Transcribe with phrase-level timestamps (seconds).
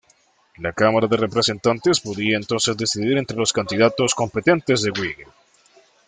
[0.57, 5.27] La Cámara de Representantes podía entonces decidir entre los candidatos competentes del Whig.